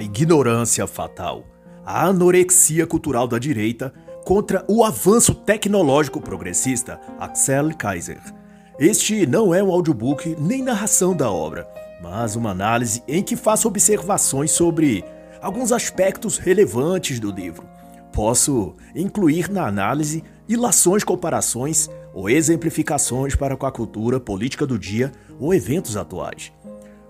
[0.00, 1.44] a ignorância fatal,
[1.84, 3.92] a anorexia cultural da direita
[4.24, 8.22] contra o avanço tecnológico progressista, Axel Kaiser.
[8.78, 11.68] Este não é um audiobook nem narração da obra,
[12.02, 15.04] mas uma análise em que faço observações sobre
[15.42, 17.68] alguns aspectos relevantes do livro.
[18.10, 25.12] Posso incluir na análise ilações, comparações ou exemplificações para com a cultura política do dia
[25.38, 26.50] ou eventos atuais.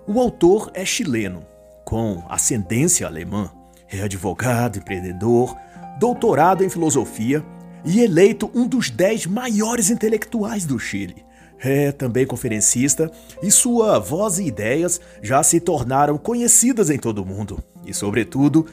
[0.09, 1.47] O autor é chileno,
[1.91, 3.51] com ascendência alemã,
[3.91, 5.57] é advogado, empreendedor,
[5.99, 7.45] doutorado em filosofia
[7.85, 11.25] e eleito um dos dez maiores intelectuais do Chile.
[11.59, 13.11] É também conferencista
[13.43, 17.61] e sua voz e ideias já se tornaram conhecidas em todo o mundo.
[17.85, 18.67] E, sobretudo,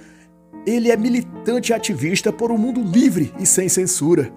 [0.63, 4.31] ele é militante ativista por um mundo livre e sem censura,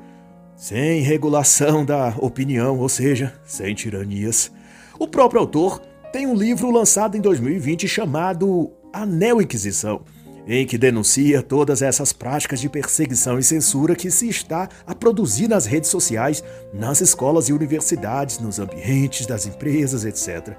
[0.57, 4.51] sem regulação da opinião, ou seja, sem tiranias.
[4.99, 10.03] O próprio autor tem um livro lançado em 2020 chamado A Neo-Inquisição,
[10.47, 15.47] em que denuncia todas essas práticas de perseguição e censura que se está a produzir
[15.47, 16.43] nas redes sociais,
[16.75, 20.57] nas escolas e universidades, nos ambientes das empresas, etc.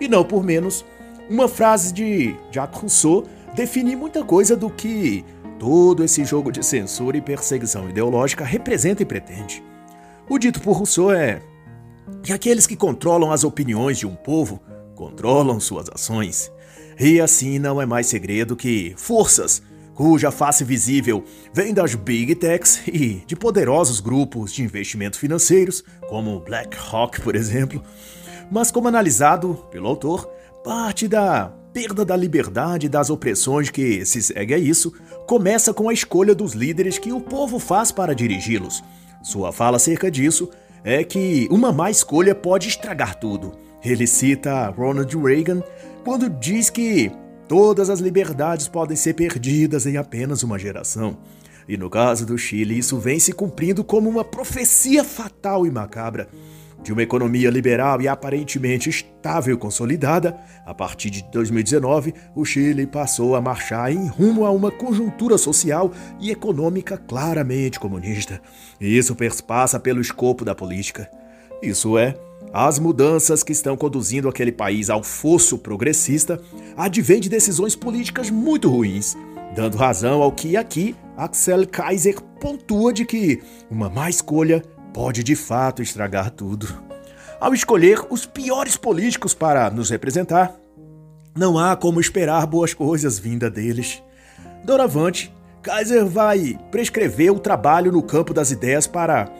[0.00, 0.84] E não por menos,
[1.28, 5.24] uma frase de Jacques Rousseau define muita coisa do que
[5.60, 9.62] todo esse jogo de censura e perseguição ideológica representa e pretende.
[10.28, 11.40] O dito por Rousseau é
[12.24, 14.60] que aqueles que controlam as opiniões de um povo
[15.00, 16.52] controlam suas ações.
[16.98, 19.62] E assim não é mais segredo que forças
[19.94, 26.40] cuja face visível vem das big techs e de poderosos grupos de investimentos financeiros, como
[26.40, 27.82] BlackRock, por exemplo,
[28.50, 30.26] mas como analisado pelo autor,
[30.62, 34.92] parte da perda da liberdade e das opressões que se segue a isso
[35.26, 38.82] começa com a escolha dos líderes que o povo faz para dirigi-los.
[39.22, 40.50] Sua fala acerca disso
[40.84, 43.69] é que uma má escolha pode estragar tudo.
[43.84, 45.62] Ele cita Ronald Reagan
[46.04, 47.10] quando diz que
[47.48, 51.18] todas as liberdades podem ser perdidas em apenas uma geração.
[51.68, 56.28] E no caso do Chile, isso vem se cumprindo como uma profecia fatal e macabra.
[56.82, 62.86] De uma economia liberal e aparentemente estável e consolidada, a partir de 2019, o Chile
[62.86, 68.40] passou a marchar em rumo a uma conjuntura social e econômica claramente comunista.
[68.80, 71.10] E isso perspassa pelo escopo da política.
[71.62, 72.16] Isso é,
[72.52, 76.40] as mudanças que estão conduzindo aquele país ao fosso progressista
[76.76, 79.16] advêm de decisões políticas muito ruins,
[79.54, 85.36] dando razão ao que aqui Axel Kaiser pontua de que uma má escolha pode de
[85.36, 86.66] fato estragar tudo.
[87.40, 90.54] Ao escolher os piores políticos para nos representar,
[91.36, 94.02] não há como esperar boas coisas vinda deles.
[94.64, 95.32] Doravante,
[95.62, 99.30] Kaiser vai prescrever o trabalho no campo das ideias para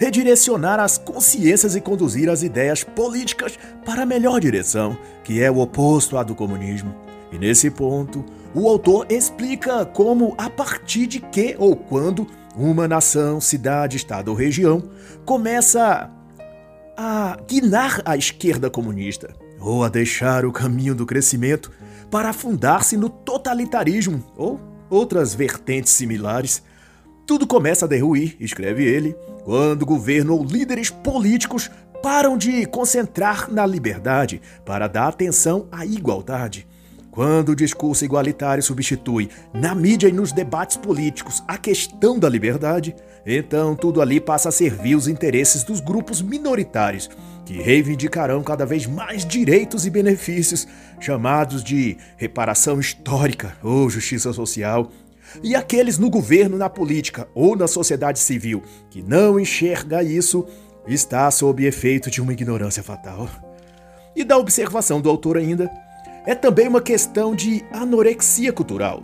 [0.00, 5.58] redirecionar as consciências e conduzir as ideias políticas para a melhor direção, que é o
[5.58, 6.94] oposto à do comunismo.
[7.30, 8.24] E nesse ponto,
[8.54, 14.34] o autor explica como, a partir de que ou quando uma nação, cidade, estado ou
[14.34, 14.82] região
[15.26, 16.10] começa
[16.96, 21.70] a guinar a esquerda comunista ou a deixar o caminho do crescimento
[22.10, 26.62] para afundar-se no totalitarismo ou outras vertentes similares.
[27.26, 29.14] Tudo começa a derruir, escreve ele,
[29.50, 31.68] quando governo ou líderes políticos
[32.00, 36.68] param de concentrar na liberdade para dar atenção à igualdade.
[37.10, 42.94] Quando o discurso igualitário substitui, na mídia e nos debates políticos, a questão da liberdade,
[43.26, 47.10] então tudo ali passa a servir os interesses dos grupos minoritários,
[47.44, 50.68] que reivindicarão cada vez mais direitos e benefícios,
[51.00, 54.92] chamados de reparação histórica ou justiça social,
[55.42, 60.46] e aqueles no governo, na política ou na sociedade civil que não enxerga isso,
[60.86, 63.28] está sob efeito de uma ignorância fatal.
[64.14, 65.70] E da observação do autor ainda,
[66.26, 69.02] é também uma questão de anorexia cultural.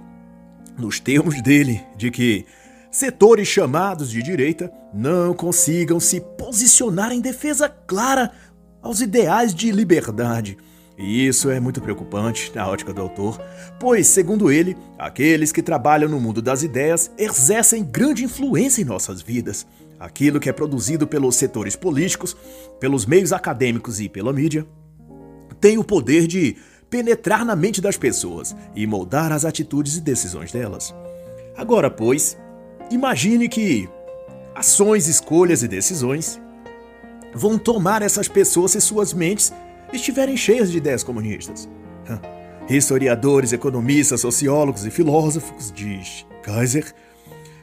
[0.79, 2.45] Nos termos dele, de que
[2.91, 8.33] setores chamados de direita não consigam se posicionar em defesa clara
[8.83, 10.57] aos ideais de liberdade.
[10.99, 13.39] E isso é muito preocupante na ótica do autor,
[13.79, 19.21] pois, segundo ele, aqueles que trabalham no mundo das ideias exercem grande influência em nossas
[19.21, 19.67] vidas.
[20.01, 22.35] Aquilo que é produzido pelos setores políticos,
[22.81, 24.67] pelos meios acadêmicos e pela mídia,
[25.61, 26.57] tem o poder de
[26.89, 30.95] penetrar na mente das pessoas e moldar as atitudes e decisões delas.
[31.57, 32.39] Agora, pois,
[32.91, 33.89] imagine que
[34.55, 36.41] ações, escolhas e decisões
[37.35, 39.53] vão tomar essas pessoas se suas mentes
[39.93, 41.69] estiverem cheias de ideias comunistas.
[42.69, 46.93] Historiadores, economistas, sociólogos e filósofos, diz Kaiser,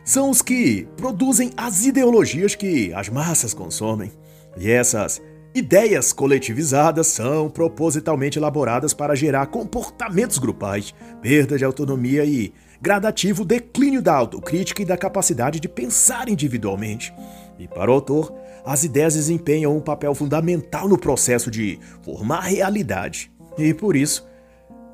[0.05, 4.11] são os que produzem as ideologias que as massas consomem.
[4.57, 5.21] E essas
[5.55, 14.01] Ideias coletivizadas são propositalmente elaboradas para gerar comportamentos grupais, perda de autonomia e gradativo declínio
[14.01, 17.13] da autocrítica e da capacidade de pensar individualmente.
[17.59, 18.33] E para o autor,
[18.65, 23.31] as ideias desempenham um papel fundamental no processo de formar realidade.
[23.57, 24.25] E por isso,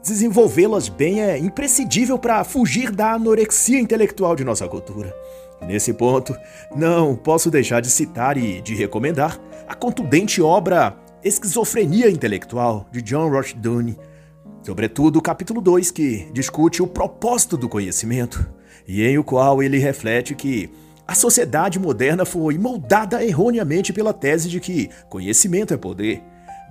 [0.03, 5.15] desenvolvê-las bem é imprescindível para fugir da anorexia intelectual de nossa cultura.
[5.61, 6.35] Nesse ponto,
[6.75, 13.29] não posso deixar de citar e de recomendar a contundente obra Esquizofrenia Intelectual, de John
[13.29, 13.97] Rushdoony,
[14.63, 18.49] sobretudo o capítulo 2, que discute o propósito do conhecimento,
[18.87, 20.69] e em o qual ele reflete que
[21.09, 26.21] a sociedade moderna foi moldada erroneamente pela tese de que conhecimento é poder,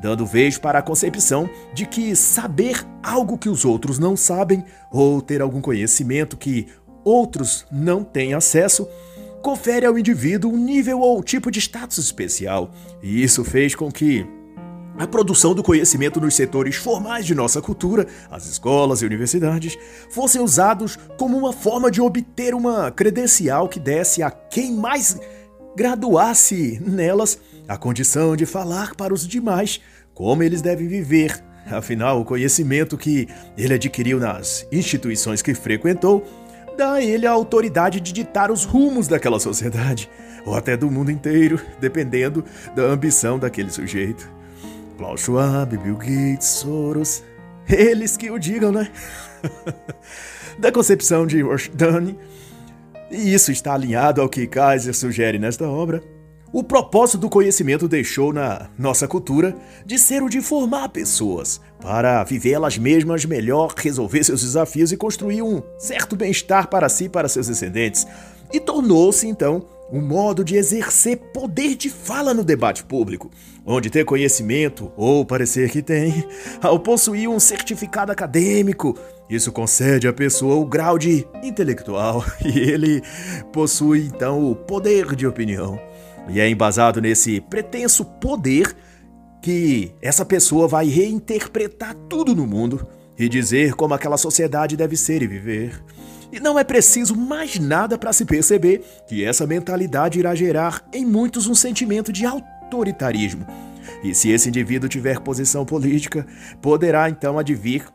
[0.00, 5.20] dando vez para a concepção de que saber algo que os outros não sabem ou
[5.20, 6.68] ter algum conhecimento que
[7.02, 8.88] outros não têm acesso
[9.42, 12.70] confere ao indivíduo um nível ou tipo de status especial,
[13.02, 14.24] e isso fez com que
[14.98, 19.78] a produção do conhecimento nos setores formais de nossa cultura, as escolas e universidades,
[20.10, 25.16] fossem usados como uma forma de obter uma credencial que desse a quem mais
[25.76, 29.80] graduasse nelas a condição de falar para os demais
[30.12, 31.44] como eles devem viver.
[31.70, 36.26] Afinal, o conhecimento que ele adquiriu nas instituições que frequentou
[36.76, 40.08] dá a ele a autoridade de ditar os rumos daquela sociedade,
[40.46, 42.44] ou até do mundo inteiro, dependendo
[42.74, 44.37] da ambição daquele sujeito.
[44.98, 47.22] Klaus Schwab, Bill Gates, Soros,
[47.68, 48.90] eles que o digam, né?
[50.58, 52.18] da concepção de Rushduni,
[53.08, 56.02] e isso está alinhado ao que Kaiser sugere nesta obra,
[56.52, 59.54] o propósito do conhecimento deixou na nossa cultura
[59.86, 64.96] de ser o de formar pessoas, para viver elas mesmas melhor, resolver seus desafios e
[64.96, 68.04] construir um certo bem-estar para si e para seus descendentes.
[68.52, 73.30] E tornou-se, então, um modo de exercer poder de fala no debate público,
[73.64, 76.26] onde ter conhecimento, ou parecer que tem,
[76.62, 78.98] ao possuir um certificado acadêmico,
[79.28, 83.02] isso concede à pessoa o grau de intelectual e ele
[83.52, 85.78] possui então o poder de opinião.
[86.28, 88.74] E é embasado nesse pretenso poder
[89.40, 92.86] que essa pessoa vai reinterpretar tudo no mundo
[93.18, 95.82] e dizer como aquela sociedade deve ser e viver.
[96.30, 101.04] E não é preciso mais nada para se perceber que essa mentalidade irá gerar em
[101.04, 103.46] muitos um sentimento de autoritarismo.
[104.02, 106.26] E se esse indivíduo tiver posição política,
[106.60, 107.86] poderá então advir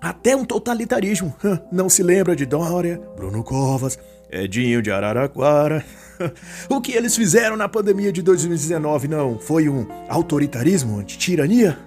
[0.00, 1.34] até um totalitarismo.
[1.70, 3.98] Não se lembra de Dória, Bruno Covas,
[4.30, 5.84] Edinho de Araraquara?
[6.68, 11.78] o que eles fizeram na pandemia de 2019 não foi um autoritarismo anti-tirania?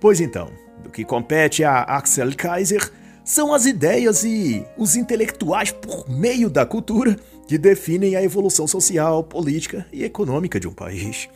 [0.00, 0.50] Pois então,
[0.82, 2.90] do que compete a Axel Kaiser
[3.24, 7.16] são as ideias e os intelectuais por meio da cultura
[7.48, 11.28] que definem a evolução social, política e econômica de um país.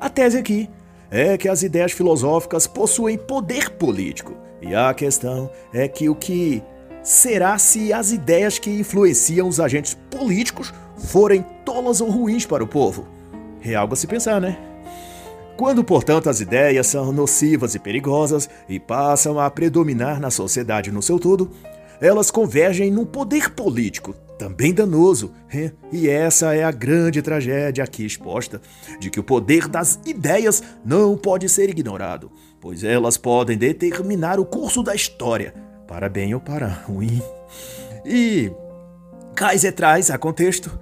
[0.00, 0.68] A tese aqui
[1.10, 6.62] é que as ideias filosóficas possuem poder político, e a questão é que o que
[7.02, 12.66] será se as ideias que influenciam os agentes políticos forem tolas ou ruins para o
[12.66, 13.06] povo.
[13.62, 14.73] É algo a se pensar, né?
[15.56, 21.00] Quando, portanto, as ideias são nocivas e perigosas e passam a predominar na sociedade no
[21.00, 21.50] seu todo,
[22.00, 25.32] elas convergem num poder político também danoso.
[25.92, 28.60] E essa é a grande tragédia aqui exposta,
[28.98, 34.44] de que o poder das ideias não pode ser ignorado, pois elas podem determinar o
[34.44, 35.54] curso da história,
[35.86, 37.22] para bem ou para ruim.
[38.04, 38.50] E
[39.36, 40.78] Kaiser traz a contexto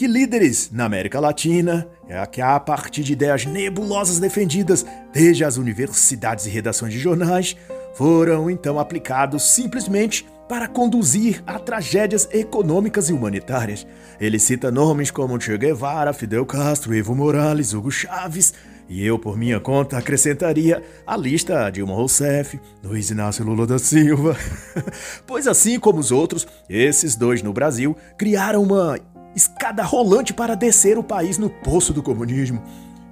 [0.00, 5.58] que líderes na América Latina, é que a partir de ideias nebulosas defendidas desde as
[5.58, 7.54] universidades e redações de jornais,
[7.92, 13.86] foram então aplicados simplesmente para conduzir a tragédias econômicas e humanitárias.
[14.18, 18.54] Ele cita nomes como Che Guevara, Fidel Castro, Evo Morales, Hugo Chávez,
[18.88, 24.34] e eu, por minha conta, acrescentaria a lista Dilma Rousseff, Luiz Inácio Lula da Silva.
[25.28, 28.98] pois assim como os outros, esses dois no Brasil criaram uma
[29.34, 32.62] escada rolante para descer o país no poço do comunismo,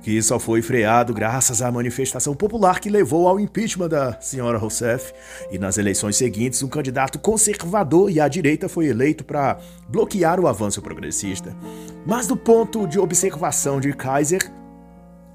[0.02, 5.12] que só foi freado graças à manifestação popular que levou ao impeachment da senhora Rousseff.
[5.50, 9.58] E nas eleições seguintes, um candidato conservador e à direita foi eleito para
[9.88, 11.54] bloquear o avanço progressista.
[12.06, 14.50] Mas do ponto de observação de Kaiser,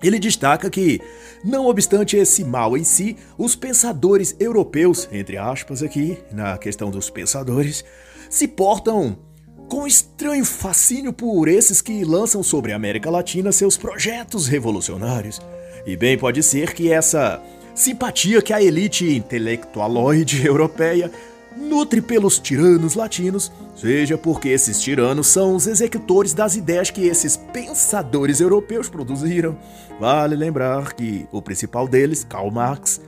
[0.02, 1.00] ele destaca que,
[1.46, 7.10] não obstante esse mal em si, os pensadores europeus, entre aspas aqui, na questão dos
[7.10, 7.86] pensadores,
[8.30, 9.18] se portam
[9.68, 15.42] com estranho fascínio por esses que lançam sobre a América Latina seus projetos revolucionários.
[15.86, 17.42] E bem pode ser que essa
[17.76, 21.12] simpatia que a elite intelectualoide europeia
[21.56, 27.38] nutre pelos tiranos latinos, seja porque esses tiranos são os executores das ideias que esses
[27.38, 29.58] pensadores europeus produziram.
[30.00, 33.02] Vale lembrar que o principal deles, Karl Marx,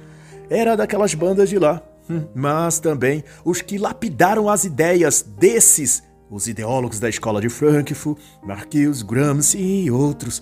[0.49, 6.47] era daquelas bandas de lá, hum, mas também os que lapidaram as ideias desses, os
[6.47, 10.41] ideólogos da escola de Frankfurt, Marquis, Gramsci e outros.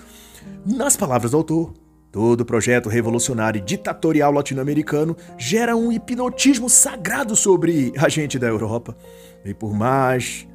[0.65, 1.73] Nas palavras do autor,
[2.13, 8.95] Todo projeto revolucionário e ditatorial latino-americano gera um hipnotismo sagrado sobre a gente da Europa.
[9.43, 10.47] E por mais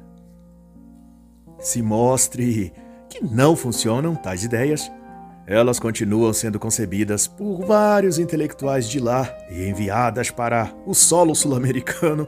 [1.59, 2.71] se mostre
[3.09, 4.89] que não funcionam tais ideias,
[5.45, 12.25] elas continuam sendo concebidas por vários intelectuais de lá e enviadas para o solo sul-americano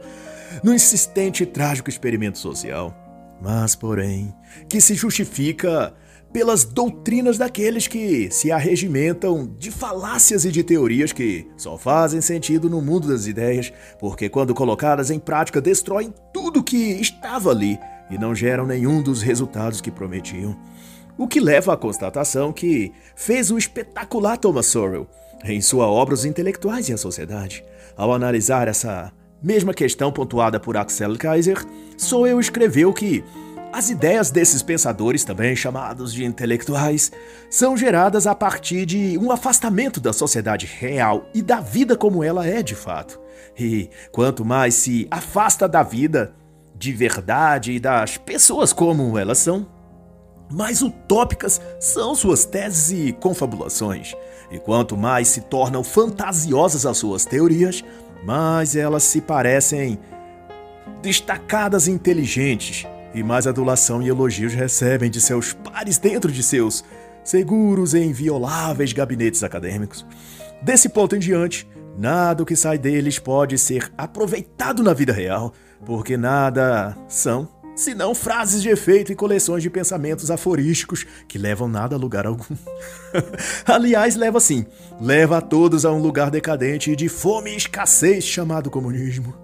[0.62, 2.94] no insistente e trágico experimento social.
[3.40, 4.34] Mas, porém,
[4.68, 5.92] que se justifica
[6.32, 12.70] pelas doutrinas daqueles que se arregimentam de falácias e de teorias que só fazem sentido
[12.70, 17.78] no mundo das ideias, porque quando colocadas em prática destroem tudo que estava ali
[18.10, 20.56] e não geram nenhum dos resultados que prometiam.
[21.18, 25.06] O que leva à constatação que fez o espetacular Thomas Sowell
[25.44, 27.64] em sua obra Os Intelectuais e a Sociedade.
[27.96, 29.12] Ao analisar essa
[29.42, 31.64] mesma questão pontuada por Axel Kaiser,
[31.96, 33.24] Sowell escreveu que
[33.72, 37.10] as ideias desses pensadores, também chamados de intelectuais,
[37.48, 42.46] são geradas a partir de um afastamento da sociedade real e da vida como ela
[42.46, 43.18] é de fato.
[43.58, 46.34] E quanto mais se afasta da vida
[46.76, 49.66] de verdade e das pessoas como elas são,
[50.50, 54.14] mais utópicas são suas teses e confabulações.
[54.50, 57.82] E quanto mais se tornam fantasiosas as suas teorias,
[58.24, 59.98] mais elas se parecem
[61.00, 66.84] destacadas e inteligentes e mais adulação e elogios recebem de seus pares dentro de seus
[67.22, 70.06] seguros e invioláveis gabinetes acadêmicos.
[70.62, 75.52] Desse ponto em diante, nada o que sai deles pode ser aproveitado na vida real,
[75.84, 77.48] porque nada são
[77.82, 82.56] senão frases de efeito e coleções de pensamentos aforísticos que levam nada a lugar algum.
[83.66, 84.64] Aliás, leva sim,
[85.00, 89.34] leva a todos a um lugar decadente de fome e escassez chamado comunismo.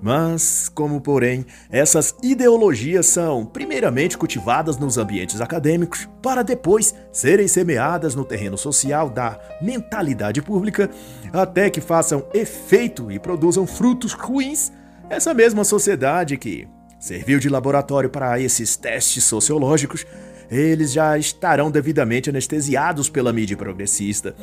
[0.00, 8.14] Mas, como porém, essas ideologias são primeiramente cultivadas nos ambientes acadêmicos para depois serem semeadas
[8.14, 10.88] no terreno social da mentalidade pública,
[11.32, 14.70] até que façam efeito e produzam frutos ruins,
[15.10, 16.68] essa mesma sociedade que
[16.98, 20.04] serviu de laboratório para esses testes sociológicos,
[20.50, 24.34] eles já estarão devidamente anestesiados pela mídia progressista,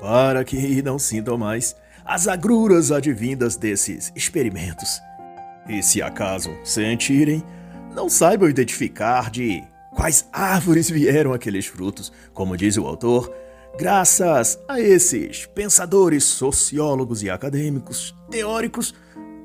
[0.00, 5.00] para que não sintam mais as agruras advindas desses experimentos.
[5.68, 7.42] E se acaso sentirem,
[7.94, 9.62] não saibam identificar de
[9.94, 13.32] quais árvores vieram aqueles frutos, como diz o autor,
[13.78, 18.92] graças a esses pensadores, sociólogos e acadêmicos, teóricos,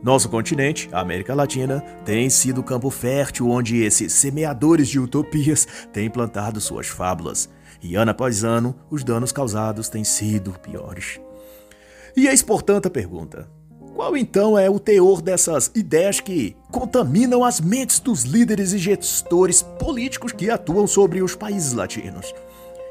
[0.02, 6.10] nosso continente, a América Latina, tem sido campo fértil onde esses semeadores de utopias têm
[6.10, 7.50] plantado suas fábulas,
[7.82, 11.20] e ano após ano os danos causados têm sido piores.
[12.16, 13.50] E eis, portanto, a pergunta:
[13.94, 19.62] qual então é o teor dessas ideias que contaminam as mentes dos líderes e gestores
[19.62, 22.34] políticos que atuam sobre os países latinos?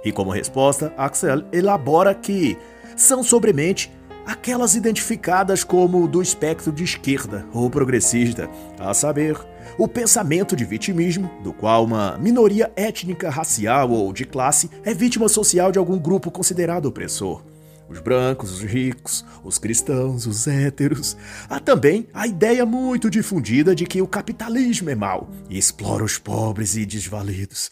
[0.04, 2.58] E como resposta, Axel elabora que
[2.94, 3.90] são sobremente
[4.28, 9.38] aquelas identificadas como do espectro de esquerda ou progressista, a saber,
[9.78, 15.30] o pensamento de vitimismo, do qual uma minoria étnica, racial ou de classe é vítima
[15.30, 17.42] social de algum grupo considerado opressor
[17.88, 21.16] os brancos, os ricos, os cristãos, os héteros.
[21.48, 26.18] Há também a ideia muito difundida de que o capitalismo é mau e explora os
[26.18, 27.70] pobres e desvalidos.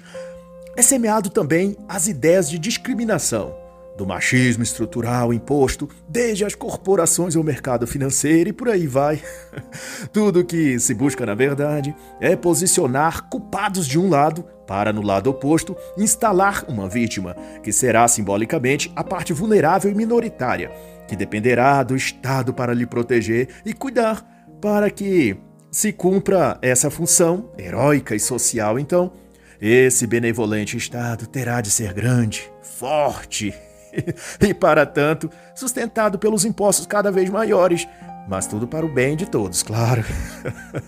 [0.74, 3.54] É semeado também as ideias de discriminação,
[3.96, 9.22] do machismo estrutural imposto desde as corporações ao mercado financeiro e por aí vai.
[10.12, 15.30] Tudo que se busca, na verdade, é posicionar culpados de um lado para, no lado
[15.30, 20.70] oposto, instalar uma vítima, que será simbolicamente a parte vulnerável e minoritária,
[21.06, 24.26] que dependerá do Estado para lhe proteger e cuidar,
[24.60, 25.36] para que
[25.70, 29.12] se cumpra essa função heróica e social, então.
[29.58, 33.54] Esse benevolente Estado terá de ser grande, forte
[34.40, 37.86] e, para tanto, sustentado pelos impostos cada vez maiores,
[38.28, 40.04] mas tudo para o bem de todos, claro.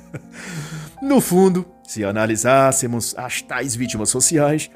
[1.00, 4.70] no fundo, se analisássemos as tais vítimas sociais,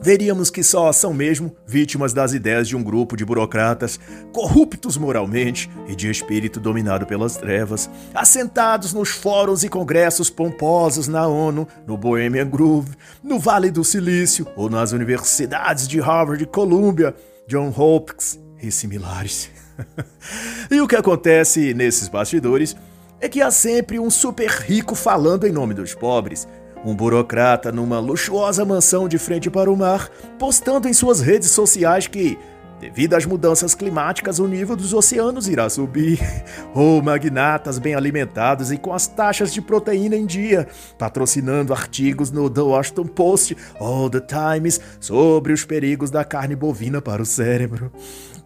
[0.00, 4.00] veríamos que só são mesmo vítimas das ideias de um grupo de burocratas
[4.32, 11.26] corruptos moralmente e de espírito dominado pelas trevas, assentados nos fóruns e congressos pomposos na
[11.26, 17.14] ONU, no Bohemian Groove, no Vale do Silício ou nas universidades de Harvard e Columbia,
[17.46, 19.50] John Hopkins e similares.
[20.70, 22.76] e o que acontece nesses bastidores
[23.20, 26.48] é que há sempre um super rico falando em nome dos pobres.
[26.84, 32.06] Um burocrata numa luxuosa mansão de frente para o mar, postando em suas redes sociais
[32.06, 32.38] que
[32.80, 36.18] Devido às mudanças climáticas, o nível dos oceanos irá subir.
[36.74, 40.66] Ou magnatas bem alimentados e com as taxas de proteína em dia,
[40.98, 47.02] patrocinando artigos no The Washington Post All the Times sobre os perigos da carne bovina
[47.02, 47.92] para o cérebro.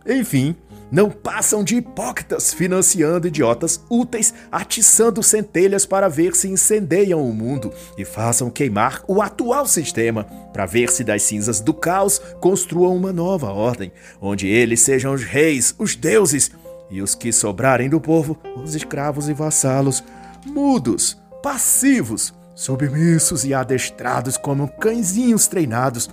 [0.05, 0.57] Enfim,
[0.95, 7.73] não passam de hipócritas financiando idiotas úteis, atiçando centelhas para ver se incendeiam o mundo
[7.99, 10.23] e façam queimar o atual sistema,
[10.53, 15.25] para ver se das cinzas do caos construam uma nova ordem, onde eles sejam os
[15.25, 16.53] reis, os deuses,
[16.89, 20.05] e os que sobrarem do povo, os escravos e vassalos,
[20.47, 26.09] mudos, passivos, submissos e adestrados como cãezinhos treinados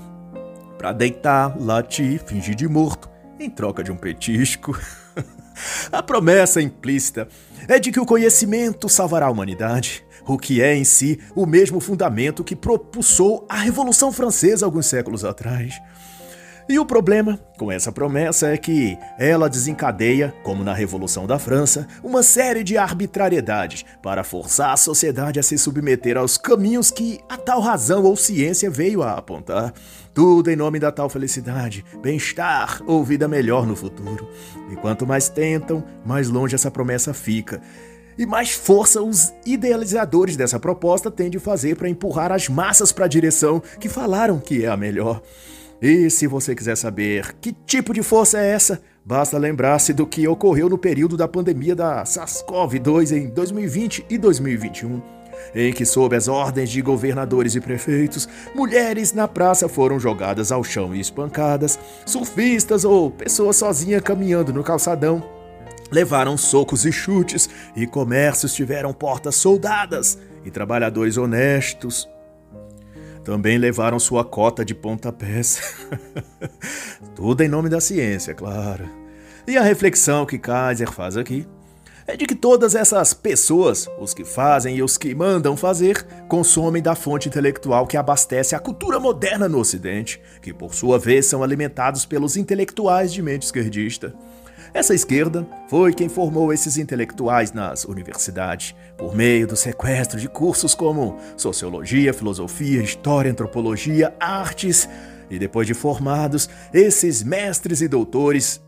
[0.75, 3.10] para deitar, latir, fingir de morto
[3.43, 4.77] em troca de um petisco.
[5.91, 7.27] a promessa implícita
[7.67, 11.79] é de que o conhecimento salvará a humanidade, o que é em si o mesmo
[11.79, 15.81] fundamento que propulsou a Revolução Francesa alguns séculos atrás.
[16.69, 21.87] E o problema com essa promessa é que ela desencadeia, como na Revolução da França,
[22.03, 27.37] uma série de arbitrariedades para forçar a sociedade a se submeter aos caminhos que a
[27.37, 29.73] tal razão ou ciência veio a apontar.
[30.13, 34.27] Tudo em nome da tal felicidade, bem-estar ou vida melhor no futuro.
[34.69, 37.61] E quanto mais tentam, mais longe essa promessa fica
[38.17, 43.05] e mais força os idealizadores dessa proposta têm de fazer para empurrar as massas para
[43.05, 45.21] a direção que falaram que é a melhor.
[45.81, 50.27] E se você quiser saber que tipo de força é essa, basta lembrar-se do que
[50.27, 55.01] ocorreu no período da pandemia da SARS-CoV-2 em 2020 e 2021,
[55.55, 60.63] em que, sob as ordens de governadores e prefeitos, mulheres na praça foram jogadas ao
[60.63, 65.23] chão e espancadas, surfistas ou pessoas sozinhas caminhando no calçadão
[65.91, 72.07] levaram socos e chutes, e comércios tiveram portas soldadas, e trabalhadores honestos
[73.23, 75.77] também levaram sua cota de pontapés.
[77.15, 78.89] Tudo em nome da ciência, claro.
[79.47, 81.47] E a reflexão que Kaiser faz aqui
[82.07, 86.81] é de que todas essas pessoas, os que fazem e os que mandam fazer, consomem
[86.81, 91.43] da fonte intelectual que abastece a cultura moderna no Ocidente, que por sua vez são
[91.43, 94.13] alimentados pelos intelectuais de mente esquerdista.
[94.73, 100.73] Essa esquerda foi quem formou esses intelectuais nas universidades, por meio do sequestro de cursos
[100.73, 104.87] como sociologia, filosofia, história, antropologia, artes.
[105.29, 108.61] E depois de formados, esses mestres e doutores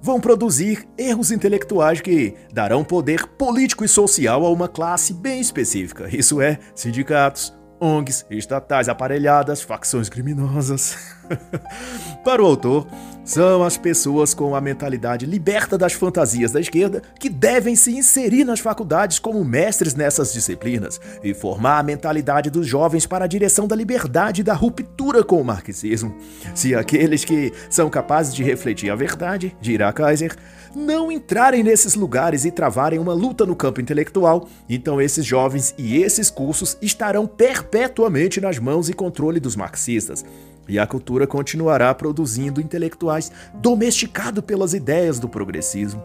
[0.00, 6.08] vão produzir erros intelectuais que darão poder político e social a uma classe bem específica,
[6.10, 10.96] isso é, sindicatos, ONGs, estatais aparelhadas, facções criminosas.
[12.24, 12.86] Para o autor,
[13.24, 18.44] são as pessoas com a mentalidade liberta das fantasias da esquerda que devem se inserir
[18.44, 23.68] nas faculdades como mestres nessas disciplinas e formar a mentalidade dos jovens para a direção
[23.68, 26.14] da liberdade e da ruptura com o marxismo.
[26.54, 30.36] Se aqueles que são capazes de refletir a verdade, dirá Kaiser,
[30.74, 36.02] não entrarem nesses lugares e travarem uma luta no campo intelectual, então esses jovens e
[36.02, 40.24] esses cursos estarão perpetuamente nas mãos e controle dos marxistas.
[40.68, 46.02] E a cultura continuará produzindo intelectuais domesticados pelas ideias do progressismo.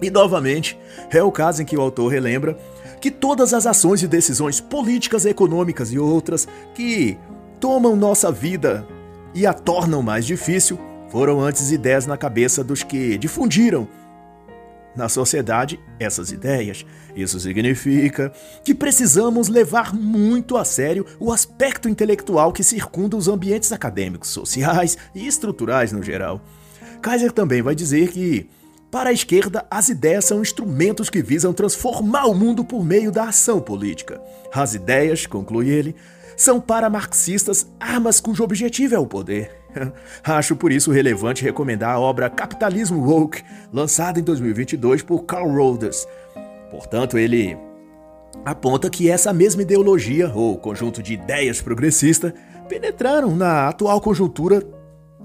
[0.00, 0.78] E novamente,
[1.10, 2.58] é o caso em que o autor relembra
[3.00, 7.18] que todas as ações e decisões políticas, econômicas e outras que
[7.60, 8.86] tomam nossa vida
[9.34, 10.78] e a tornam mais difícil
[11.14, 13.86] foram antes ideias na cabeça dos que difundiram
[14.96, 16.84] na sociedade essas ideias.
[17.14, 18.32] Isso significa
[18.64, 24.98] que precisamos levar muito a sério o aspecto intelectual que circunda os ambientes acadêmicos, sociais
[25.14, 26.40] e estruturais no geral.
[27.00, 28.50] Kaiser também vai dizer que,
[28.90, 33.28] para a esquerda, as ideias são instrumentos que visam transformar o mundo por meio da
[33.28, 34.20] ação política.
[34.52, 35.94] As ideias, conclui ele,
[36.36, 39.63] são para marxistas armas cujo objetivo é o poder.
[40.22, 46.06] Acho por isso relevante recomendar a obra Capitalismo Woke, lançada em 2022 por Carl Rhodes.
[46.70, 47.56] Portanto, ele
[48.44, 52.34] aponta que essa mesma ideologia, ou conjunto de ideias progressista,
[52.68, 54.62] penetraram na atual conjuntura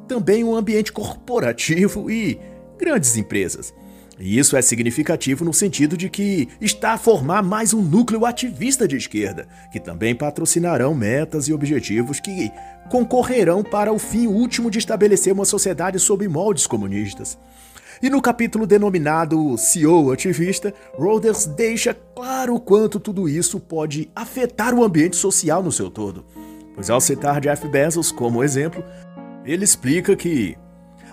[0.08, 2.40] também o um ambiente corporativo e
[2.78, 3.74] grandes empresas.
[4.20, 8.86] E isso é significativo no sentido de que está a formar mais um núcleo ativista
[8.86, 12.52] de esquerda, que também patrocinarão metas e objetivos que
[12.90, 17.38] concorrerão para o fim último de estabelecer uma sociedade sob moldes comunistas.
[18.02, 24.74] E no capítulo denominado CEO Ativista, Roders deixa claro o quanto tudo isso pode afetar
[24.74, 26.26] o ambiente social no seu todo.
[26.76, 28.84] Pois ao citar Jeff Bezos como exemplo,
[29.46, 30.58] ele explica que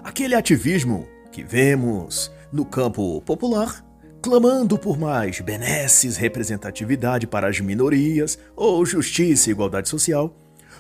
[0.03, 3.85] aquele ativismo que vemos no campo popular,
[4.23, 10.35] clamando por mais benesses, representatividade para as minorias ou justiça e igualdade social,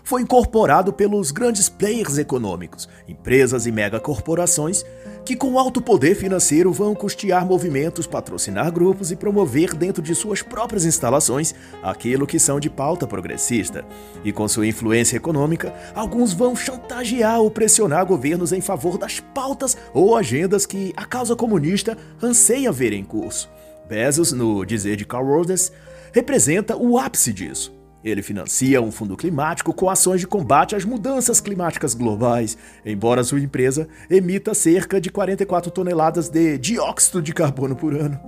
[0.06, 4.84] foi incorporado pelos grandes players econômicos, empresas e megacorporações,
[5.24, 10.42] que com alto poder financeiro vão custear movimentos, patrocinar grupos e promover dentro de suas
[10.42, 13.84] próprias instalações aquilo que são de pauta progressista.
[14.24, 19.76] E com sua influência econômica, alguns vão chantagear ou pressionar governos em favor das pautas
[19.92, 23.50] ou agendas que a causa comunista anseia ver em curso.
[23.88, 25.72] Bezos, no dizer de Carl Rogers,
[26.12, 27.75] representa o ápice disso.
[28.04, 33.40] Ele financia um fundo climático com ações de combate às mudanças climáticas globais, embora sua
[33.40, 38.20] empresa emita cerca de 44 toneladas de dióxido de carbono por ano.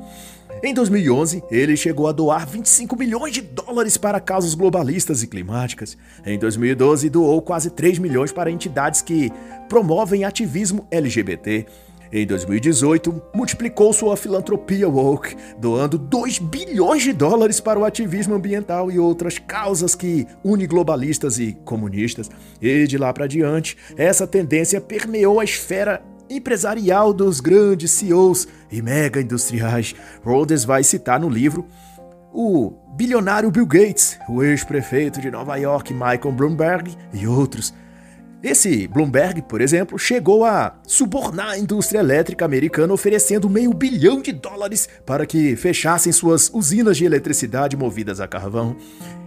[0.60, 5.96] Em 2011, ele chegou a doar 25 milhões de dólares para causas globalistas e climáticas.
[6.26, 9.30] Em 2012, doou quase 3 milhões para entidades que
[9.68, 11.64] promovem ativismo LGBT.
[12.10, 18.90] Em 2018, multiplicou sua filantropia woke, doando 2 bilhões de dólares para o ativismo ambiental
[18.90, 22.30] e outras causas que unem globalistas e comunistas.
[22.62, 28.80] E de lá para diante, essa tendência permeou a esfera empresarial dos grandes CEOs e
[28.80, 29.94] mega industriais.
[30.22, 31.66] Rhodes vai citar no livro
[32.32, 37.72] o bilionário Bill Gates, o ex-prefeito de Nova York Michael Bloomberg e outros.
[38.42, 44.30] Esse Bloomberg, por exemplo, chegou a subornar a indústria elétrica americana oferecendo meio bilhão de
[44.30, 48.76] dólares para que fechassem suas usinas de eletricidade movidas a carvão.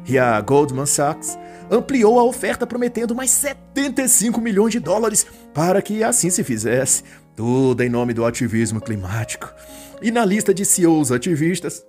[0.08, 1.38] E a Goldman Sachs
[1.70, 7.04] ampliou a oferta prometendo mais 75 milhões de dólares para que assim se fizesse.
[7.36, 9.54] Tudo em nome do ativismo climático.
[10.02, 11.84] E na lista de CEOs ativistas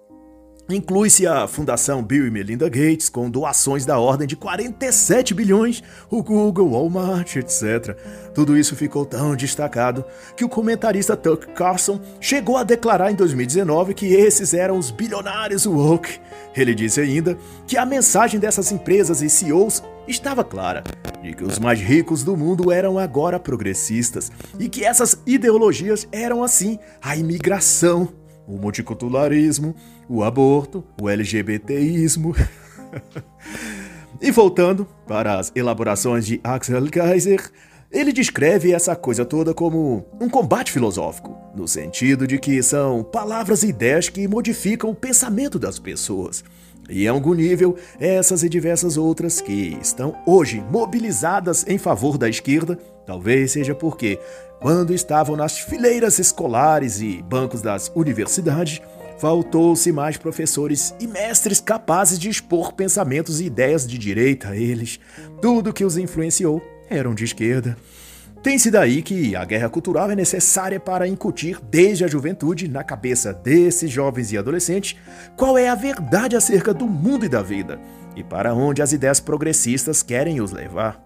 [0.69, 6.23] Inclui-se a Fundação Bill e Melinda Gates, com doações da ordem de 47 bilhões, o
[6.23, 7.97] Google, Walmart, etc.
[8.33, 10.05] Tudo isso ficou tão destacado
[10.37, 15.67] que o comentarista Tucker Carlson chegou a declarar em 2019 que esses eram os bilionários
[15.67, 16.21] woke.
[16.55, 20.85] Ele disse ainda que a mensagem dessas empresas e CEOs estava clara,
[21.23, 26.43] de que os mais ricos do mundo eram agora progressistas e que essas ideologias eram
[26.43, 28.09] assim a imigração
[28.53, 29.75] o multiculturalismo,
[30.09, 32.35] o aborto, o LGBTismo.
[34.21, 37.51] e voltando para as elaborações de Axel Kaiser,
[37.91, 43.63] ele descreve essa coisa toda como um combate filosófico, no sentido de que são palavras
[43.63, 46.43] e ideias que modificam o pensamento das pessoas.
[46.93, 52.29] E em algum nível, essas e diversas outras que estão hoje mobilizadas em favor da
[52.29, 54.19] esquerda, talvez seja porque
[54.61, 58.81] quando estavam nas fileiras escolares e bancos das universidades,
[59.19, 65.01] faltou-se mais professores e mestres capazes de expor pensamentos e ideias de direita a eles.
[65.41, 67.77] Tudo que os influenciou eram de esquerda.
[68.43, 73.33] Tem-se daí que a guerra cultural é necessária para incutir desde a juventude na cabeça
[73.33, 74.97] desses jovens e adolescentes
[75.37, 77.81] qual é a verdade acerca do mundo e da vida,
[78.17, 81.01] e para onde as ideias progressistas querem os levar.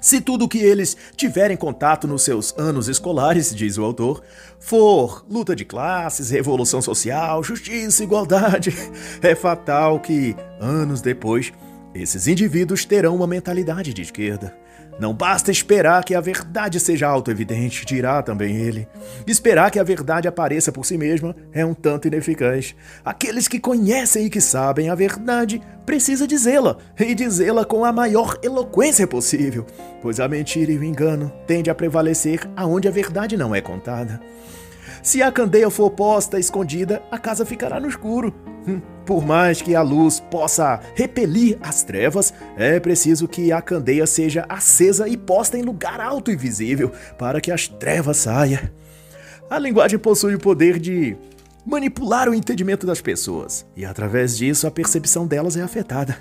[0.00, 4.22] Se tudo que eles tiverem contato nos seus anos escolares, diz o autor,
[4.60, 8.72] for luta de classes, revolução social, justiça, igualdade,
[9.22, 11.52] é fatal que, anos depois,
[11.94, 14.63] esses indivíduos terão uma mentalidade de esquerda.
[14.98, 18.86] Não basta esperar que a verdade seja auto-evidente, dirá também ele.
[19.26, 22.76] Esperar que a verdade apareça por si mesma é um tanto ineficaz.
[23.04, 28.38] Aqueles que conhecem e que sabem a verdade precisa dizê-la, e dizê-la com a maior
[28.42, 29.66] eloquência possível,
[30.00, 34.20] pois a mentira e o engano tendem a prevalecer aonde a verdade não é contada.
[35.04, 38.34] Se a candeia for posta escondida, a casa ficará no escuro.
[38.66, 44.06] Hum, por mais que a luz possa repelir as trevas, é preciso que a candeia
[44.06, 48.62] seja acesa e posta em lugar alto e visível para que as trevas saiam.
[49.50, 51.14] A linguagem possui o poder de
[51.66, 56.16] manipular o entendimento das pessoas, e através disso a percepção delas é afetada.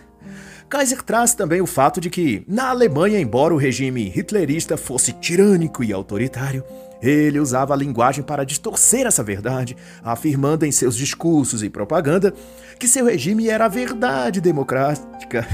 [0.74, 5.84] Kaiser traz também o fato de que, na Alemanha, embora o regime hitlerista fosse tirânico
[5.84, 6.64] e autoritário,
[7.00, 12.34] ele usava a linguagem para distorcer essa verdade, afirmando em seus discursos e propaganda
[12.80, 15.48] que seu regime era a verdade democrática,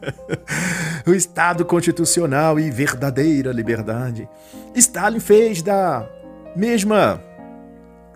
[1.06, 4.26] o Estado constitucional e verdadeira liberdade.
[4.74, 6.08] Stalin fez da
[6.56, 7.22] mesma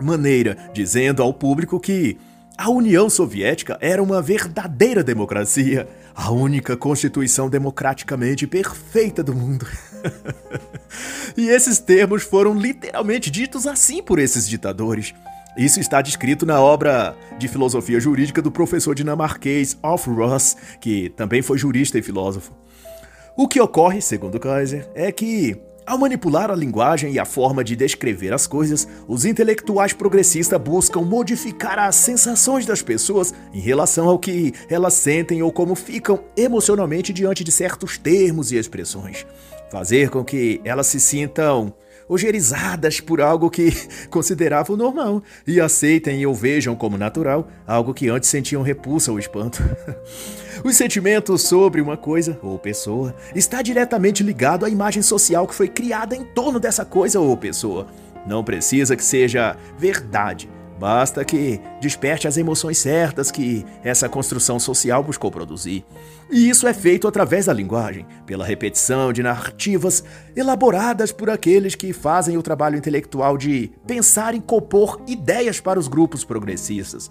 [0.00, 2.16] maneira, dizendo ao público que
[2.58, 9.66] a União Soviética era uma verdadeira democracia, a única constituição democraticamente perfeita do mundo.
[11.36, 15.14] e esses termos foram literalmente ditos assim por esses ditadores.
[15.58, 21.42] Isso está descrito na obra de filosofia jurídica do professor dinamarquês Alf Ross, que também
[21.42, 22.52] foi jurista e filósofo.
[23.36, 27.76] O que ocorre, segundo Kaiser, é que Ao manipular a linguagem e a forma de
[27.76, 34.18] descrever as coisas, os intelectuais progressistas buscam modificar as sensações das pessoas em relação ao
[34.18, 39.24] que elas sentem ou como ficam emocionalmente diante de certos termos e expressões.
[39.70, 41.72] Fazer com que elas se sintam
[42.08, 43.70] ojerizadas por algo que
[44.10, 49.62] consideravam normal e aceitem ou vejam como natural algo que antes sentiam repulsa ou espanto.
[50.64, 55.68] Os sentimentos sobre uma coisa ou pessoa está diretamente ligado à imagem social que foi
[55.68, 57.86] criada em torno dessa coisa ou pessoa.
[58.26, 65.02] Não precisa que seja verdade, Basta que desperte as emoções certas que essa construção social
[65.02, 65.84] buscou produzir.
[66.30, 71.94] E isso é feito através da linguagem, pela repetição de narrativas elaboradas por aqueles que
[71.94, 77.10] fazem o trabalho intelectual de pensar em compor ideias para os grupos progressistas.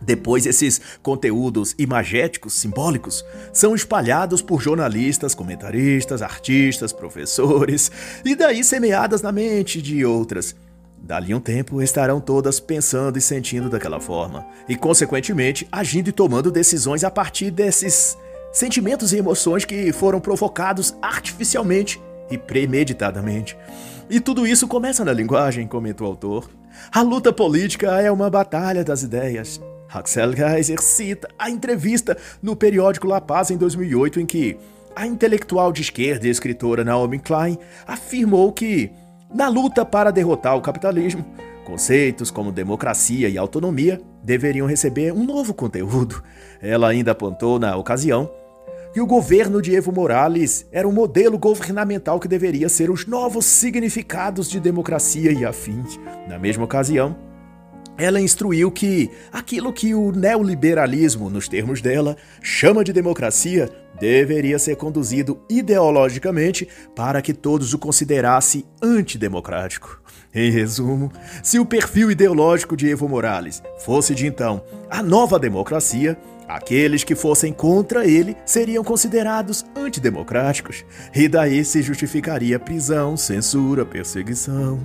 [0.00, 7.90] Depois, esses conteúdos imagéticos, simbólicos, são espalhados por jornalistas, comentaristas, artistas, professores,
[8.24, 10.54] e daí semeadas na mente de outras
[11.02, 16.50] Dali um tempo estarão todas pensando e sentindo daquela forma, e consequentemente agindo e tomando
[16.50, 18.16] decisões a partir desses
[18.52, 23.56] sentimentos e emoções que foram provocados artificialmente e premeditadamente.
[24.10, 26.50] E tudo isso começa na linguagem, comentou o autor.
[26.92, 29.60] A luta política é uma batalha das ideias.
[29.92, 34.58] Axel Kaiser cita a entrevista no periódico La Paz em 2008 em que
[34.94, 38.90] a intelectual de esquerda e escritora Naomi Klein afirmou que
[39.32, 41.24] na luta para derrotar o capitalismo,
[41.64, 46.22] conceitos como democracia e autonomia deveriam receber um novo conteúdo.
[46.60, 48.30] Ela ainda apontou na ocasião
[48.92, 53.44] que o governo de Evo Morales era um modelo governamental que deveria ser os novos
[53.44, 56.00] significados de democracia e afins.
[56.26, 57.14] Na mesma ocasião,
[57.98, 63.68] ela instruiu que aquilo que o neoliberalismo, nos termos dela, chama de democracia
[64.00, 70.00] deveria ser conduzido ideologicamente para que todos o considerassem antidemocrático.
[70.32, 71.10] Em resumo,
[71.42, 77.16] se o perfil ideológico de Evo Morales fosse de então a nova democracia, aqueles que
[77.16, 80.84] fossem contra ele seriam considerados antidemocráticos,
[81.14, 84.78] e daí se justificaria prisão, censura, perseguição.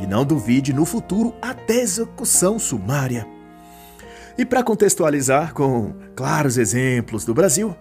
[0.00, 3.26] E não duvide no futuro até execução sumária.
[4.38, 7.76] E para contextualizar com claros exemplos do Brasil,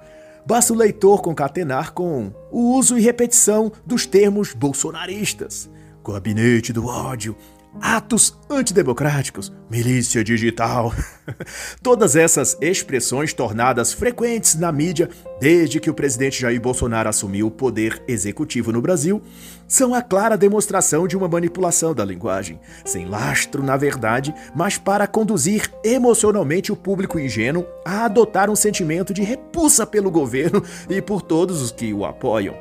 [0.50, 5.70] Basta o leitor concatenar com o uso e repetição dos termos bolsonaristas,
[6.04, 7.36] gabinete do ódio,
[7.82, 10.94] atos antidemocráticos, milícia digital.
[11.82, 17.52] Todas essas expressões tornadas frequentes na mídia desde que o presidente Jair Bolsonaro assumiu o
[17.52, 19.22] poder executivo no Brasil
[19.68, 25.06] são a clara demonstração de uma manipulação da linguagem, sem lastro na verdade, mas para
[25.06, 31.22] conduzir emocionalmente o público ingênuo a adotar um sentimento de repulsa pelo governo e por
[31.22, 32.56] todos os que o apoiam.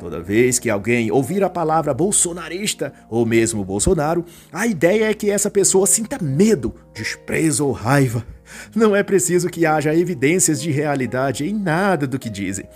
[0.00, 5.30] Toda vez que alguém ouvir a palavra bolsonarista ou mesmo Bolsonaro, a ideia é que
[5.30, 8.24] essa pessoa sinta medo, desprezo ou raiva.
[8.74, 12.66] Não é preciso que haja evidências de realidade em nada do que dizem.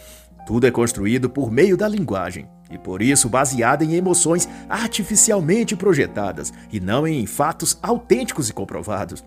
[0.47, 6.53] Tudo é construído por meio da linguagem e por isso baseada em emoções artificialmente projetadas
[6.71, 9.25] e não em fatos autênticos e comprovados.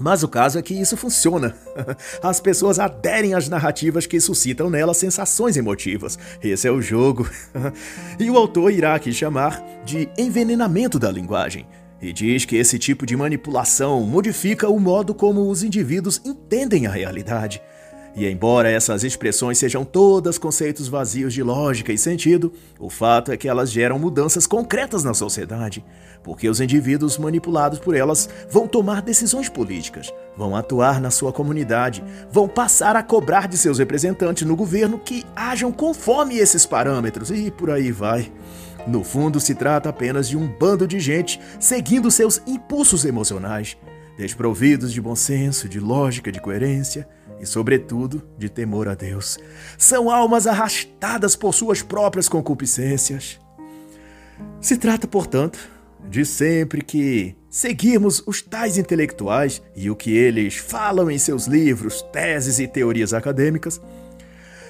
[0.00, 1.54] Mas o caso é que isso funciona.
[2.22, 6.18] As pessoas aderem às narrativas que suscitam nelas sensações emotivas.
[6.42, 7.28] Esse é o jogo.
[8.18, 11.66] E o autor irá aqui chamar de envenenamento da linguagem.
[12.00, 16.90] E diz que esse tipo de manipulação modifica o modo como os indivíduos entendem a
[16.90, 17.60] realidade.
[18.14, 23.36] E embora essas expressões sejam todas conceitos vazios de lógica e sentido, o fato é
[23.36, 25.84] que elas geram mudanças concretas na sociedade,
[26.22, 32.04] porque os indivíduos manipulados por elas vão tomar decisões políticas, vão atuar na sua comunidade,
[32.30, 37.50] vão passar a cobrar de seus representantes no governo que ajam conforme esses parâmetros e
[37.50, 38.30] por aí vai.
[38.86, 43.76] No fundo, se trata apenas de um bando de gente seguindo seus impulsos emocionais,
[44.16, 47.08] desprovidos de bom senso, de lógica, de coerência
[47.40, 49.38] e, sobretudo, de temor a Deus.
[49.78, 53.38] São almas arrastadas por suas próprias concupiscências.
[54.60, 55.58] Se trata, portanto,
[56.08, 62.02] de sempre que seguirmos os tais intelectuais e o que eles falam em seus livros,
[62.12, 63.80] teses e teorias acadêmicas,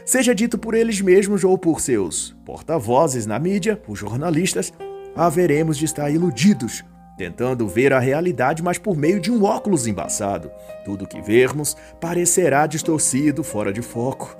[0.05, 4.73] seja dito por eles mesmos ou por seus porta-vozes na mídia, os jornalistas,
[5.15, 6.85] haveremos de estar iludidos
[7.21, 10.51] tentando ver a realidade, mas por meio de um óculos embaçado.
[10.87, 14.35] Tudo que vermos parecerá distorcido, fora de foco.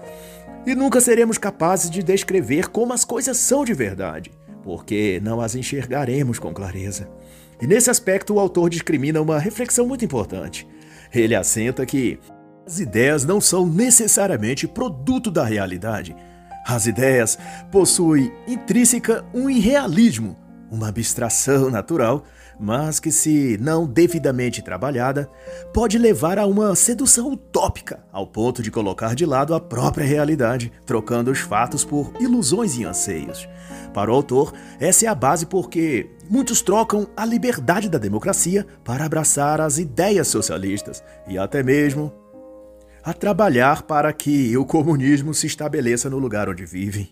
[0.65, 4.31] E nunca seremos capazes de descrever como as coisas são de verdade,
[4.63, 7.09] porque não as enxergaremos com clareza.
[7.61, 10.67] E nesse aspecto, o autor discrimina uma reflexão muito importante.
[11.13, 12.19] Ele assenta que
[12.67, 16.15] as ideias não são necessariamente produto da realidade,
[16.67, 17.39] As ideias
[17.73, 20.37] possuem intrínseca um irrealismo,
[20.71, 22.25] uma abstração natural,
[22.61, 25.31] mas que, se não devidamente trabalhada,
[25.73, 30.71] pode levar a uma sedução utópica, ao ponto de colocar de lado a própria realidade,
[30.85, 33.49] trocando os fatos por ilusões e anseios.
[33.95, 39.05] Para o autor, essa é a base porque muitos trocam a liberdade da democracia para
[39.05, 42.13] abraçar as ideias socialistas e até mesmo
[43.03, 47.11] a trabalhar para que o comunismo se estabeleça no lugar onde vivem.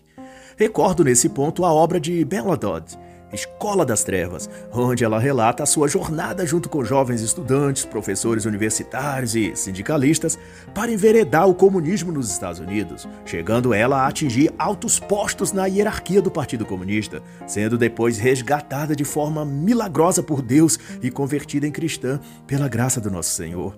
[0.55, 2.97] Recordo nesse ponto a obra de Bella Dodd,
[3.31, 9.35] Escola das Trevas, onde ela relata a sua jornada junto com jovens estudantes, professores universitários
[9.35, 10.37] e sindicalistas
[10.73, 16.21] para enveredar o comunismo nos Estados Unidos, chegando ela a atingir altos postos na hierarquia
[16.21, 22.19] do Partido Comunista, sendo depois resgatada de forma milagrosa por Deus e convertida em cristã
[22.47, 23.77] pela graça do nosso Senhor.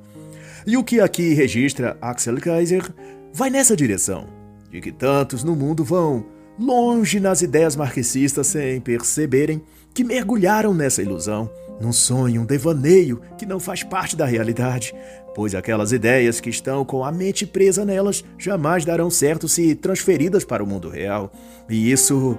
[0.66, 2.88] E o que aqui registra Axel Kaiser
[3.34, 4.28] vai nessa direção,
[4.70, 6.26] de que tantos no mundo vão
[6.62, 9.62] longe nas ideias marxistas sem perceberem
[9.94, 14.94] que mergulharam nessa ilusão, num sonho, um devaneio que não faz parte da realidade,
[15.34, 20.46] pois aquelas ideias que estão com a mente presa nelas jamais darão certo se transferidas
[20.46, 21.32] para o mundo real.
[21.68, 22.38] E isso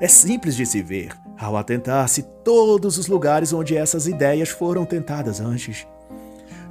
[0.00, 5.40] é simples de se ver ao atentar-se todos os lugares onde essas ideias foram tentadas
[5.40, 5.86] antes.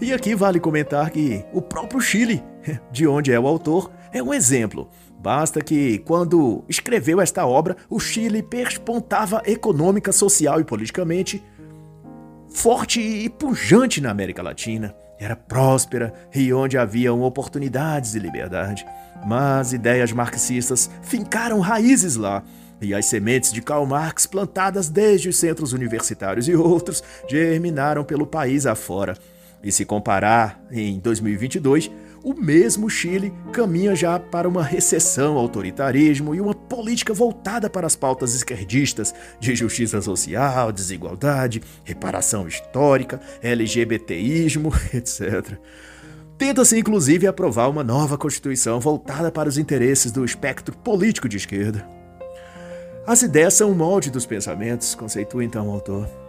[0.02, 2.44] E aqui vale comentar que o próprio Chile,
[2.92, 4.90] de onde é o autor, é um exemplo
[5.24, 11.42] Basta que, quando escreveu esta obra, o Chile perspontava econômica, social e politicamente
[12.50, 14.94] forte e pujante na América Latina.
[15.18, 18.86] Era próspera e onde haviam oportunidades de liberdade.
[19.26, 22.44] Mas ideias marxistas fincaram raízes lá,
[22.82, 28.28] e as sementes de Karl Marx, plantadas desde os centros universitários e outros, germinaram pelo
[28.28, 29.18] país afora.
[29.64, 31.90] E se comparar em 2022,
[32.24, 37.98] o mesmo Chile caminha já para uma recessão, autoritarismo e uma política voltada para as
[37.98, 45.58] pautas esquerdistas de justiça social, desigualdade, reparação histórica, LGBTismo, etc.
[46.38, 51.86] Tenta-se inclusive aprovar uma nova constituição voltada para os interesses do espectro político de esquerda.
[53.06, 56.23] As ideias são o molde dos pensamentos, conceitua então o autor.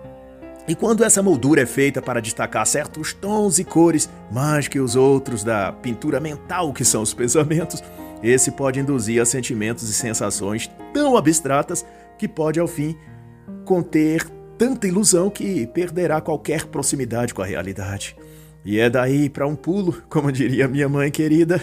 [0.66, 4.96] E quando essa moldura é feita para destacar certos tons e cores mais que os
[4.96, 7.82] outros da pintura mental que são os pensamentos,
[8.22, 11.84] esse pode induzir a sentimentos e sensações tão abstratas
[12.16, 12.96] que pode ao fim
[13.66, 18.16] conter tanta ilusão que perderá qualquer proximidade com a realidade.
[18.64, 21.60] E é daí para um pulo, como diria minha mãe querida,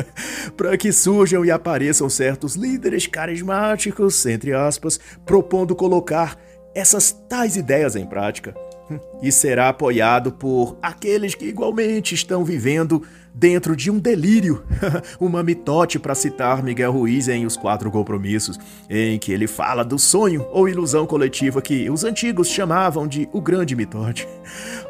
[0.56, 6.38] para que surjam e apareçam certos líderes carismáticos, entre aspas, propondo colocar
[6.74, 8.54] essas tais ideias em prática
[9.22, 13.02] e será apoiado por aqueles que igualmente estão vivendo
[13.34, 14.64] dentro de um delírio,
[15.20, 18.58] uma mitote para citar Miguel Ruiz em Os Quatro Compromissos,
[18.90, 23.40] em que ele fala do sonho ou ilusão coletiva que os antigos chamavam de o
[23.40, 24.26] grande mitote.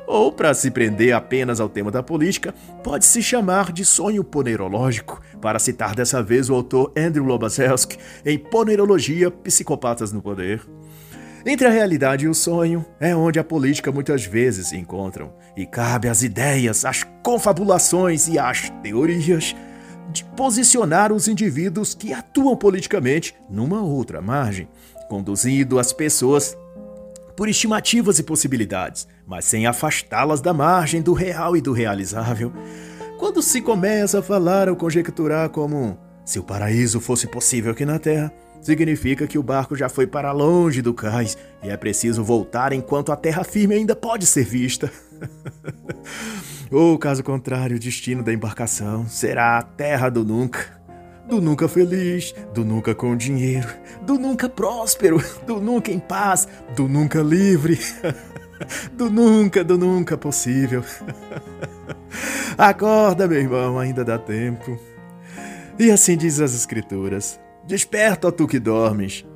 [0.07, 5.59] Ou, para se prender apenas ao tema da política, pode-se chamar de sonho ponerológico, para
[5.59, 10.63] citar dessa vez o autor Andrew Lobachevsky em Ponerologia Psicopatas no Poder.
[11.47, 15.65] Entre a realidade e o sonho é onde a política muitas vezes se encontram, e
[15.65, 19.55] cabe às ideias, às confabulações e às teorias
[20.13, 24.69] de posicionar os indivíduos que atuam politicamente numa outra margem,
[25.09, 26.57] conduzindo as pessoas
[27.37, 32.53] por estimativas e possibilidades, mas sem afastá-las da margem do real e do realizável.
[33.19, 37.99] Quando se começa a falar ou conjecturar como se o paraíso fosse possível aqui na
[37.99, 42.73] Terra, significa que o barco já foi para longe do cais e é preciso voltar
[42.73, 44.91] enquanto a terra firme ainda pode ser vista.
[46.71, 50.79] Ou, caso contrário, o destino da embarcação será a terra do nunca.
[51.27, 53.69] Do nunca feliz, do nunca com dinheiro,
[54.03, 57.79] do nunca próspero, do nunca em paz, do nunca livre,
[58.95, 60.83] do nunca, do nunca possível.
[62.57, 64.81] Acorda, meu irmão, ainda dá tempo.
[65.79, 67.39] E assim diz as Escrituras:
[67.69, 69.27] Desperta, tu que dormes,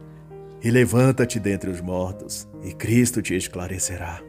[0.64, 4.23] e levanta-te dentre os mortos, e Cristo te esclarecerá.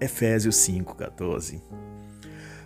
[0.00, 1.60] Efésios 5,14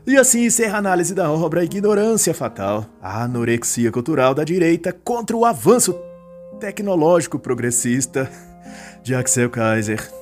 [0.07, 5.37] E assim encerra a análise da obra Ignorância Fatal, a anorexia cultural da direita contra
[5.37, 5.99] o avanço
[6.61, 8.31] tecnológico progressista
[9.03, 10.18] de Axel Kaiser.